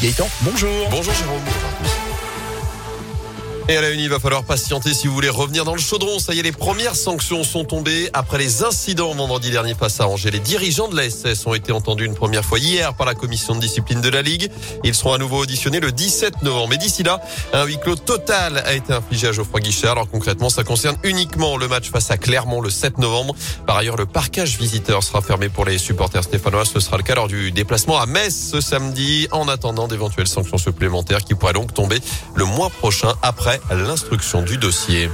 [0.00, 0.88] Gaëtan, bonjour.
[0.90, 1.42] Bonjour Jérôme.
[3.70, 6.18] Et à la une, il va falloir patienter si vous voulez revenir dans le chaudron.
[6.18, 10.08] Ça y est, les premières sanctions sont tombées après les incidents vendredi dernier face à
[10.08, 10.30] Angers.
[10.30, 13.54] Les dirigeants de la SS ont été entendus une première fois hier par la commission
[13.54, 14.50] de discipline de la Ligue.
[14.84, 16.68] Ils seront à nouveau auditionnés le 17 novembre.
[16.70, 17.20] Mais d'ici là,
[17.52, 19.92] un huis clos total a été infligé à Geoffroy Guichard.
[19.92, 23.34] Alors concrètement, ça concerne uniquement le match face à Clermont le 7 novembre.
[23.66, 26.64] Par ailleurs, le parquage visiteur sera fermé pour les supporters stéphanois.
[26.64, 30.56] Ce sera le cas lors du déplacement à Metz ce samedi en attendant d'éventuelles sanctions
[30.56, 32.00] supplémentaires qui pourraient donc tomber
[32.34, 35.08] le mois prochain après l'instruction du dossier.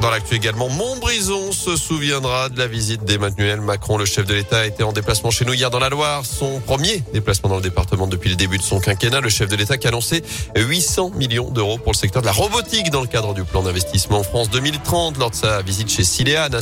[0.00, 3.98] Dans l'actu également, Montbrison se souviendra de la visite d'Emmanuel Macron.
[3.98, 6.24] Le chef de l'État était en déplacement chez nous hier dans la Loire.
[6.24, 9.20] Son premier déplacement dans le département depuis le début de son quinquennat.
[9.20, 10.22] Le chef de l'État qui a annoncé
[10.56, 14.20] 800 millions d'euros pour le secteur de la robotique dans le cadre du plan d'investissement
[14.20, 16.60] en France 2030 lors de sa visite chez Siléane à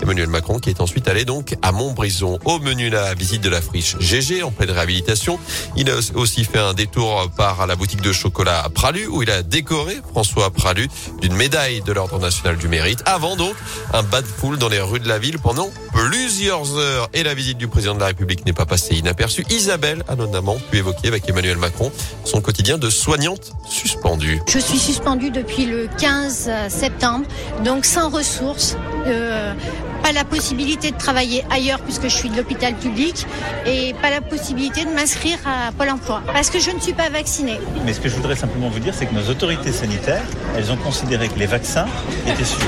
[0.00, 2.38] Emmanuel Macron qui est ensuite allé donc à Montbrison.
[2.46, 5.38] Au menu, la visite de la friche GG en pleine réhabilitation.
[5.76, 9.42] Il a aussi fait un détour par la boutique de chocolat Pralu où il a
[9.42, 10.88] décoré François Pralu
[11.20, 13.02] d'une médaille de l'Ordre national du mérite.
[13.06, 13.54] Avant donc
[13.92, 17.08] un bas de foule dans les rues de la ville pendant plusieurs heures.
[17.14, 19.44] Et la visite du président de la République n'est pas passée inaperçue.
[19.50, 21.92] Isabelle a notamment pu évoquer avec Emmanuel Macron
[22.24, 24.42] son quotidien de soignante suspendue.
[24.48, 27.26] Je suis suspendue depuis le 15 septembre,
[27.64, 28.76] donc sans ressources.
[29.06, 29.54] Euh,
[30.02, 33.26] pas la possibilité de travailler ailleurs puisque je suis de l'hôpital public
[33.64, 37.08] et pas la possibilité de m'inscrire à Pôle emploi parce que je ne suis pas
[37.08, 37.58] vaccinée.
[37.86, 40.24] Mais ce que je voudrais simplement vous dire, c'est que nos autorités sanitaires,
[40.56, 41.86] elles ont considéré que les vaccins
[42.26, 42.60] étaient sûrs.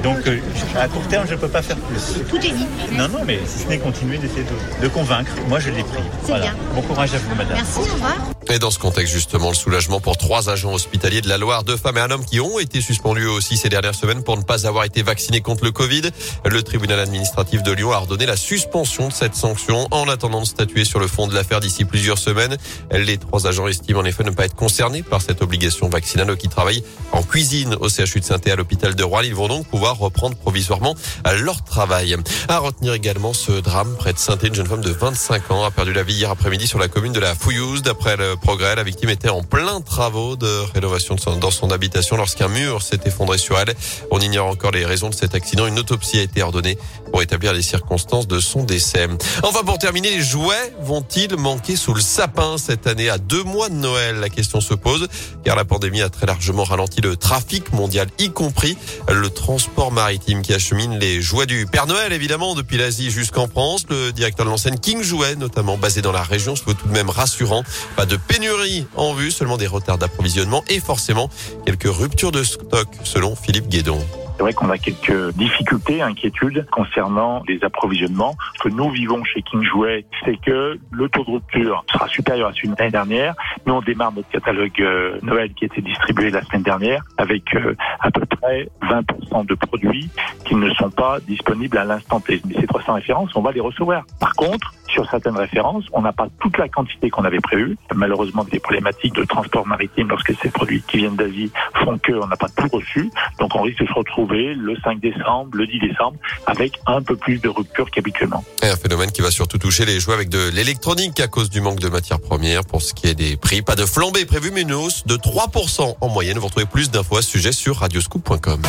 [0.00, 0.38] Donc, euh,
[0.78, 2.22] à court terme, je ne peux pas faire plus.
[2.28, 2.51] Tout est dit.
[2.92, 4.44] Non, non, mais si ce n'est continuer d'essayer
[4.82, 6.02] de, convaincre, moi je l'ai pris.
[6.24, 6.54] C'est bien.
[6.74, 7.54] Bon courage à vous, madame.
[7.56, 8.16] Merci, au revoir.
[8.52, 11.78] Et dans ce contexte, justement, le soulagement pour trois agents hospitaliers de la Loire, deux
[11.78, 14.66] femmes et un homme qui ont été suspendus aussi ces dernières semaines pour ne pas
[14.66, 16.02] avoir été vaccinés contre le Covid.
[16.44, 20.46] Le tribunal administratif de Lyon a ordonné la suspension de cette sanction en attendant de
[20.46, 22.58] statuer sur le fond de l'affaire d'ici plusieurs semaines.
[22.90, 26.48] Les trois agents estiment en effet ne pas être concernés par cette obligation vaccinale qui
[26.48, 29.22] travaillent en cuisine au CHU de saint à l'hôpital de Rouen.
[29.22, 30.94] Ils vont donc pouvoir reprendre provisoirement
[31.40, 32.18] leur travail.
[32.48, 35.70] À retenir également ce drame près de saint une jeune femme de 25 ans a
[35.70, 37.80] perdu la vie hier après-midi sur la commune de la Fouillouse.
[37.80, 42.48] D'après le progrès, la victime était en plein travaux de rénovation dans son habitation lorsqu'un
[42.48, 43.74] mur s'est effondré sur elle.
[44.10, 45.66] On ignore encore les raisons de cet accident.
[45.66, 46.76] Une autopsie a été ordonnée
[47.10, 49.06] pour établir les circonstances de son décès.
[49.42, 53.68] Enfin, pour terminer, les jouets vont-ils manquer sous le sapin cette année à deux mois
[53.68, 54.16] de Noël?
[54.16, 55.08] La question se pose
[55.44, 58.76] car la pandémie a très largement ralenti le trafic mondial, y compris
[59.08, 63.84] le transport maritime qui achemine les jouets du Père Noël, évidemment, depuis l'Asie jusqu'en France.
[63.88, 66.92] Le directeur de l'enseigne King Jouet, notamment basé dans la région, se veut tout de
[66.92, 67.62] même rassurant.
[67.96, 71.28] Pas de pénurie en vue, seulement des retards d'approvisionnement et forcément
[71.66, 73.98] quelques ruptures de stock, selon Philippe Guédon.
[74.36, 78.34] C'est vrai qu'on a quelques difficultés, inquiétudes concernant les approvisionnements.
[78.56, 82.48] Ce que nous vivons chez King Jouet, c'est que le taux de rupture sera supérieur
[82.48, 83.34] à celui de l'année dernière.
[83.66, 87.54] Nous, on démarre notre catalogue euh, Noël qui a été distribué la semaine dernière avec
[87.54, 90.10] euh, à peu près 20% de produits
[90.44, 92.40] qui ne sont pas disponibles à l'instant T.
[92.46, 94.04] Mais ces 300 références, on va les recevoir.
[94.18, 94.72] Par contre,
[95.10, 97.76] certaines références, on n'a pas toute la quantité qu'on avait prévue.
[97.94, 101.50] Malheureusement, des problématiques de transport maritime lorsque ces produits qui viennent d'Asie
[101.84, 103.10] font qu'on n'a pas tout reçu.
[103.38, 107.16] Donc on risque de se retrouver le 5 décembre, le 10 décembre, avec un peu
[107.16, 108.44] plus de rupture qu'habituellement.
[108.62, 111.80] Un phénomène qui va surtout toucher les jouets avec de l'électronique à cause du manque
[111.80, 112.64] de matières premières.
[112.64, 115.96] Pour ce qui est des prix, pas de flambée prévue, mais une hausse de 3%
[116.00, 116.38] en moyenne.
[116.38, 118.62] Vous retrouvez plus d'infos à ce sujet sur radioscoop.com.